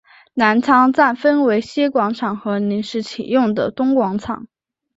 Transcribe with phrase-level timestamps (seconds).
[0.33, 4.47] 南昌站分为西广场和临时启用的东广场。